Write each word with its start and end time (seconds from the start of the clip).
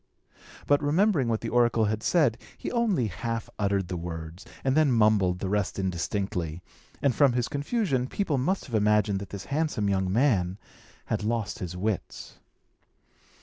But, 0.65 0.81
remembering 0.81 1.27
what 1.27 1.41
the 1.41 1.49
oracle 1.49 1.85
had 1.85 2.01
said, 2.01 2.39
he 2.57 2.71
only 2.71 3.05
half 3.05 3.51
uttered 3.59 3.87
the 3.87 3.95
words, 3.95 4.45
and 4.63 4.75
then 4.75 4.91
mumbled 4.91 5.37
the 5.37 5.47
rest 5.47 5.77
indistinctly; 5.77 6.63
and 7.03 7.13
from 7.13 7.33
his 7.33 7.47
confusion, 7.47 8.07
people 8.07 8.39
must 8.39 8.65
have 8.65 8.73
imagined 8.73 9.19
that 9.19 9.29
this 9.29 9.45
handsome 9.53 9.89
young 9.89 10.11
man 10.11 10.57
had 11.05 11.23
lost 11.23 11.59
his 11.59 11.77
wits. 11.77 12.39